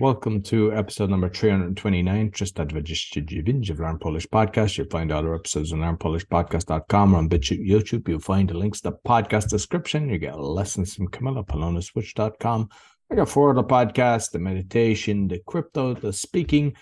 [0.00, 4.78] Welcome to episode number 329, Trista29 of Learn Polish Podcast.
[4.78, 8.08] You'll find other episodes on learnpolishpodcast.com or on BitChute YouTube.
[8.08, 10.08] You'll find the links to the podcast description.
[10.08, 12.70] You get lessons from Camilla, polonaswitch.com.
[13.12, 16.76] I got four of the podcast, the meditation, the crypto, the speaking,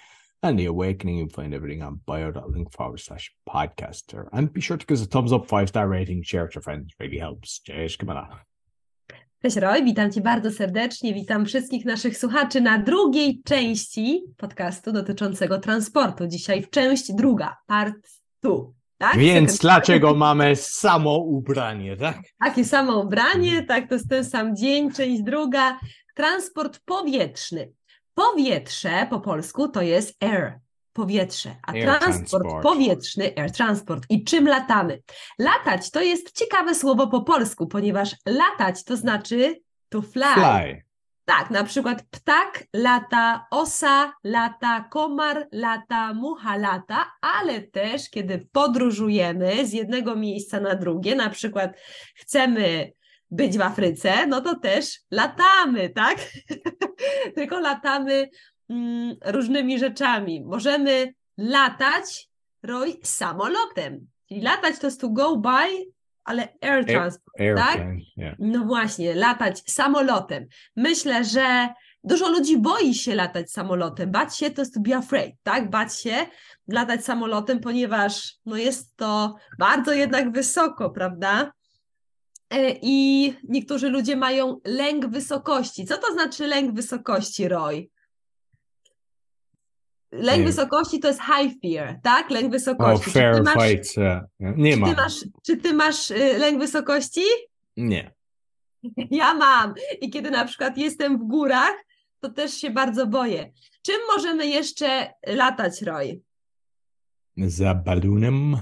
[0.45, 1.19] and the awakening.
[1.19, 4.29] You'll find everything on bio.link forward slash podcaster.
[4.33, 6.55] And be sure to give us a thumbs up, five star rating, share it with
[6.55, 6.95] your friends.
[6.97, 7.63] It really helps.
[7.67, 8.47] Cześć, Camilla.
[9.43, 15.59] Cześć Roy, witam Cię bardzo serdecznie, witam wszystkich naszych słuchaczy na drugiej części podcastu dotyczącego
[15.59, 16.27] transportu.
[16.27, 17.95] Dzisiaj w część druga, part
[18.41, 18.73] two.
[18.99, 19.17] Tak?
[19.19, 22.17] Więc Second dlaczego mamy samo ubranie, tak?
[22.45, 25.79] Takie samo ubranie, tak, to jest ten sam dzień, część druga.
[26.15, 27.73] Transport powietrzny.
[28.15, 30.59] Powietrze po polsku to jest air,
[30.99, 32.63] powietrze, a Air transport transport.
[32.63, 34.07] powietrzny, air transport.
[34.11, 35.03] I czym latamy?
[35.39, 40.35] Latać to jest ciekawe słowo po polsku, ponieważ latać to znaczy to fly.
[40.35, 40.83] Fly.
[41.25, 49.67] Tak, na przykład ptak lata, osa lata, komar lata, mucha lata, ale też kiedy podróżujemy
[49.67, 51.77] z jednego miejsca na drugie, na przykład
[52.15, 52.93] chcemy
[53.31, 56.19] być w Afryce, no to też latamy, tak?
[57.37, 58.29] Tylko latamy
[58.71, 60.45] mm, różnymi rzeczami.
[60.45, 62.29] Możemy latać,
[62.63, 64.07] Roy, samolotem.
[64.29, 65.93] Czyli latać to jest to go by,
[66.25, 67.77] ale air transport, tak?
[67.77, 68.01] Airplane.
[68.17, 68.37] Yeah.
[68.39, 70.47] No właśnie, latać samolotem.
[70.77, 71.69] Myślę, że
[72.05, 74.11] dużo ludzi boi się latać samolotem.
[74.11, 75.71] Bać się to jest to be afraid, tak?
[75.71, 76.27] Bać się
[76.69, 81.53] latać samolotem, ponieważ no jest to bardzo jednak wysoko, prawda?
[82.51, 85.85] E, I niektórzy ludzie mają lęk wysokości.
[85.85, 87.91] Co to znaczy lęk wysokości, Roy?
[90.13, 92.31] Lęk wysokości to jest high fear, tak?
[92.31, 93.05] Lęk Oh, wysokości.
[93.05, 93.97] Czy fair ty masz.
[93.97, 94.25] Yeah.
[94.57, 94.89] Nie czy ma.
[94.89, 95.15] ty masz,
[95.47, 97.25] czy ty masz y, lęk wysokości?
[97.77, 98.15] Nie.
[99.11, 99.75] Ja mam.
[100.01, 101.85] I kiedy na przykład jestem w górach,
[102.21, 103.53] to też się bardzo boję.
[103.83, 106.21] Czym możemy jeszcze latać, Roy?
[107.37, 108.57] Za balunem.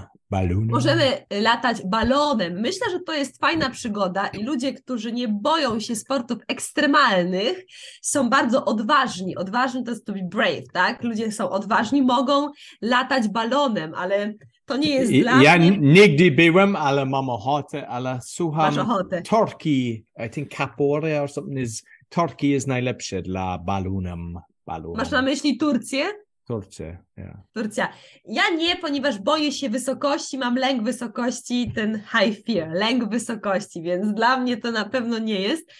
[0.71, 2.53] Możemy latać balonem.
[2.53, 7.65] Myślę, że to jest fajna przygoda i ludzie, którzy nie boją się sportów ekstremalnych,
[8.01, 9.35] są bardzo odważni.
[9.37, 11.03] Odważni to jest to be brave, tak?
[11.03, 12.49] Ludzie są odważni, mogą
[12.81, 14.33] latać balonem, ale
[14.65, 15.67] to nie jest I- dla Ja mnie.
[15.67, 18.75] n- nigdy byłem, ale mam ochotę, ale słucham.
[18.75, 19.21] Masz ochotę.
[19.21, 24.33] Turkey, I think Capore or something is Turkey is najlepsze dla balunem.
[24.65, 24.97] Balunem.
[24.97, 26.05] Masz na myśli Turcję?
[26.47, 27.37] Turcja, yeah.
[27.53, 27.93] Turcja.
[28.25, 34.13] Ja nie, ponieważ boję się wysokości, mam lęk wysokości, ten high fear, lęk wysokości, więc
[34.13, 35.71] dla mnie to na pewno nie jest.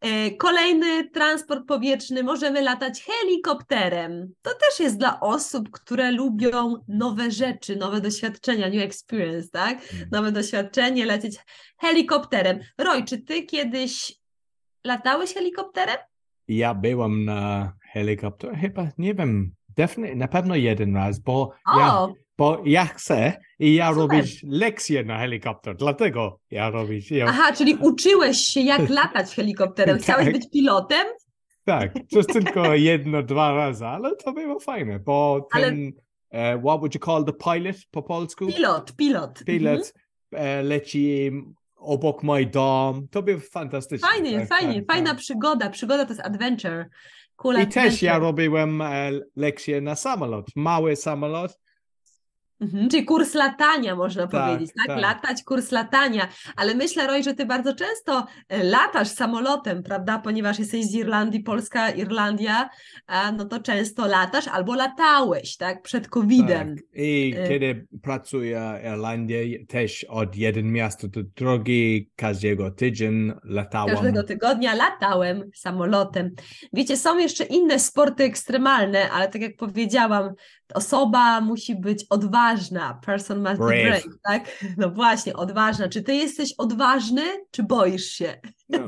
[0.00, 4.32] E, Kolejny transport powietrzny, możemy latać helikopterem.
[4.42, 9.78] To też jest dla osób, które lubią nowe rzeczy, nowe doświadczenia, new experience, tak?
[9.94, 10.08] Mm.
[10.12, 11.36] Nowe doświadczenie, lecieć
[11.78, 12.58] helikopterem.
[12.78, 14.18] Roy, czy ty kiedyś
[14.84, 15.96] latałeś helikopterem?
[16.48, 22.12] Ja byłem na helikopter, chyba, nie wiem, definitely, na pewno jeden raz, bo ja, O,
[22.38, 24.00] bo ja chcę i ja Super.
[24.02, 27.10] robić lekcje na helikopter, dlatego ja robić.
[27.10, 29.98] Ja, aha, czyli uczyłeś się, jak latać helikopterem.
[29.98, 30.34] Chciałeś Tak.
[30.34, 31.06] być pilotem?
[31.64, 35.92] Tak, to tylko jedno, dwa razy, ale to było fajne, bo Ale- ten,
[36.30, 38.46] e, what would you call the pilot po polsku?
[38.46, 39.40] Pilot, pilot.
[39.40, 39.44] Mhm.
[39.46, 39.92] Pilot
[40.32, 41.30] e, leci
[41.76, 44.08] obok mój dom, to było fantastyczne.
[44.08, 45.18] Fajnie, tak, fajnie, tak, fajna tak.
[45.18, 45.70] przygoda.
[45.70, 46.88] Przygoda to jest adventure.
[47.36, 47.90] Cool I adventure.
[47.90, 51.58] też ja robiłem e, lekcje na samolot, mały samolot,
[52.60, 54.86] Mhm, czyli kurs latania, można Tak, powiedzieć, tak?
[54.86, 54.98] tak.
[55.02, 56.28] Latać, kurs latania.
[56.56, 60.18] Ale myślę, Roy, że ty bardzo często e, latasz samolotem, prawda?
[60.18, 62.68] Ponieważ jesteś z Irlandii, Polska, Irlandia,
[63.36, 65.82] no to często latasz albo latałeś, tak?
[65.82, 66.76] Przed COVID-em.
[66.76, 66.84] Tak.
[66.94, 73.94] I Y- kiedy pracuję w Irlandii, też od jeden miasta do drugi, każdego tydzień latałem.
[73.94, 76.30] Każdego tygodnia latałem samolotem.
[76.72, 80.34] Wiecie, są jeszcze inne sporty ekstremalne, ale tak jak powiedziałam,
[80.74, 83.00] osoba musi być odważna.
[83.06, 83.70] Person must Brave.
[83.70, 84.64] be brave, tak?
[84.76, 85.88] No właśnie, odważna.
[85.88, 88.40] Czy ty jesteś odważny, czy boisz się?
[88.68, 88.78] No,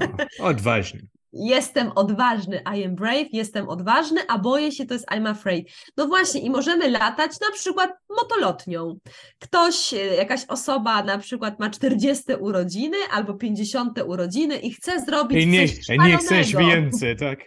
[0.41, 1.00] odważny.
[1.33, 5.69] Jestem odważny, I am brave, jestem odważny, a boję się, to jest I'm afraid.
[5.97, 8.99] No właśnie, i możemy latać na przykład motolotnią.
[9.38, 15.44] Ktoś, e, jakaś osoba na przykład ma 40 urodziny albo 50 urodziny i chce zrobić
[15.44, 16.81] I nie, coś i nie chcesz szalonego.
[16.81, 17.38] więcej, tak?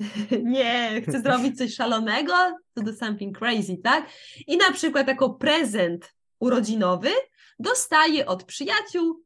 [0.42, 2.32] Nie, chcę zrobić coś szalonego,
[2.74, 4.10] to do something crazy, tak?
[4.46, 7.10] I na przykład jako prezent urodzinowy
[7.58, 9.22] dostaje od przyjaciół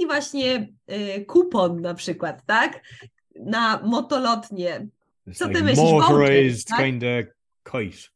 [0.00, 2.82] i właśnie y, kupon na przykład, tak?
[3.34, 4.86] Na motolotnie.
[5.34, 6.78] Co ty like myślisz, Motorized tak?
[6.78, 7.26] kind of
[7.72, 8.08] kite.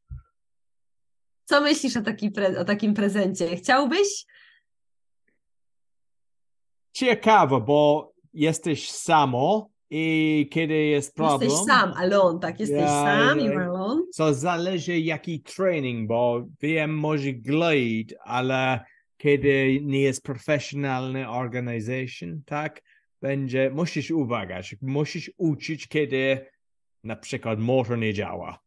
[1.45, 3.57] Co myślisz o, taki o takim prezencie?
[3.57, 4.27] Chciałbyś?
[6.93, 11.51] Ciekawe, bo jesteś samo I kiedy jest problem...
[11.51, 12.61] Jesteś sam, alone, tak?
[12.61, 13.45] Jesteś Ja, sam, ja.
[13.47, 14.03] you're alone.
[14.13, 18.81] So zależy jaki training, bo wiem może glide, ale
[19.17, 22.83] kiedy nie jest profesjonalny organization, tak,
[23.23, 26.47] będzie, musisz uważać, musisz uczyć, kiedy
[27.05, 28.59] na przykład motor nie działa,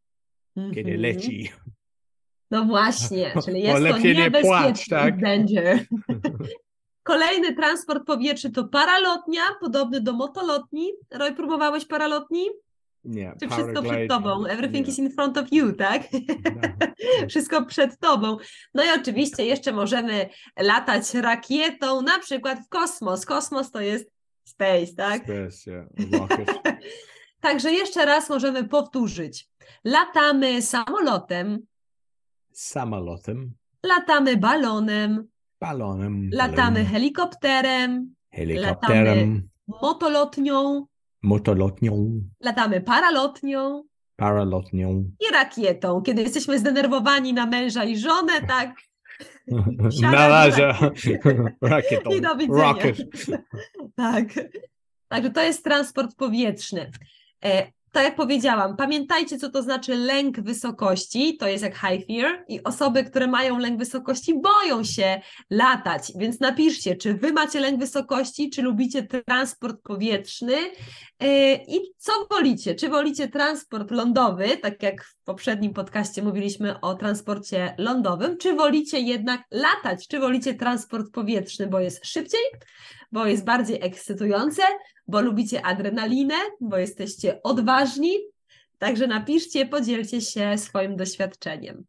[0.56, 1.00] kiedy Mhm.
[1.00, 1.50] leci.
[2.50, 5.20] No właśnie, czyli jest to lepiej nie płacz, niebezpieczny tak?
[5.20, 5.78] danger.
[7.04, 10.92] Kolejny transport powietrzny to paralotnia, podobny do motolotni.
[11.10, 12.46] Roy, próbowałeś paralotni?
[13.04, 14.46] Nie, Czy wszystko przed tobą?
[14.46, 14.92] Everything nie.
[14.92, 16.02] is in front of you, tak?
[16.12, 16.86] No.
[17.30, 18.36] Wszystko przed tobą.
[18.74, 20.28] No i oczywiście jeszcze możemy
[20.58, 23.26] latać rakietą, na przykład w kosmos.
[23.26, 24.10] Kosmos to jest
[24.44, 25.22] space, tak?
[25.22, 26.28] Space, yeah.
[27.40, 29.48] Także jeszcze raz możemy powtórzyć.
[29.84, 31.58] Latamy samolotem,
[32.52, 35.28] Samolotem, latamy balonem,
[35.64, 39.48] balonem, latamy balloon, helikopterem, helikopterem,
[39.82, 40.86] motolotnią,
[41.22, 43.82] motolotnią, latamy paralotnią
[44.16, 45.04] paralotnią.
[45.20, 46.02] i rakietą.
[46.02, 48.70] Kiedy jesteśmy zdenerwowani na męża i żonę, tak?
[50.02, 50.74] Na razie.
[51.74, 52.10] Rakietą.
[52.10, 52.62] I do widzenia.
[52.62, 52.96] Rocket.
[53.96, 54.24] Tak.
[55.08, 56.90] Także to jest transport powietrzny.
[57.94, 61.36] Tak jak powiedziałam, pamiętajcie, co to znaczy lęk wysokości.
[61.36, 65.20] To jest jak high fear i osoby, które mają lęk wysokości, boją się
[65.50, 66.12] latać.
[66.16, 70.54] Więc napiszcie, czy wy macie lęk wysokości, czy lubicie transport powietrzny
[71.18, 72.74] e, i co wolicie?
[72.74, 79.40] Czy wolicie transport lądowy, tak jak poprzednim podcaście mówiliśmy o transporcie lądowym, czy wolicie jednak
[79.50, 80.08] latać?
[80.08, 82.40] Czy wolicie transport powietrzny, bo jest szybciej,
[83.12, 84.62] bo jest bardziej ekscytujące,
[85.06, 88.18] bo lubicie adrenalinę, bo jesteście odważni.
[88.78, 91.84] Także napiszcie, podzielcie się swoim doświadczeniem.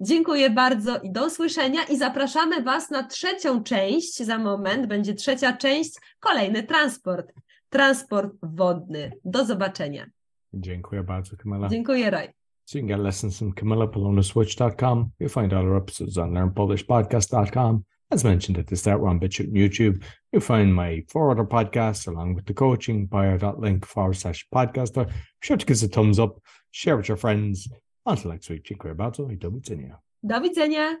[0.00, 4.22] Dziękuję bardzo i do usłyszenia i zapraszamy Was na trzecią część.
[4.22, 7.32] Za moment będzie trzecia część, kolejny transport.
[7.68, 9.12] Transport wodny.
[9.24, 10.06] Do zobaczenia.
[10.54, 11.68] Dziękuję bardzo, Camilla.
[11.68, 12.39] Dziękuję, Roy.
[12.70, 15.12] So you can get lessons from CamillaPolonaswitch.com.
[15.18, 17.84] You'll find all our episodes on learnpolishpodcast.com.
[18.12, 20.04] As mentioned at the start, we're on BitChute and YouTube.
[20.30, 25.08] You'll find my four other podcasts along with the coaching bio.link forward slash podcaster.
[25.08, 25.12] Be
[25.42, 26.40] sure to give us a thumbs up,
[26.70, 27.68] share with your friends.
[28.06, 29.98] Until next week, dziękuję bardzo i do widzenia.
[30.22, 30.96] Do widzenia.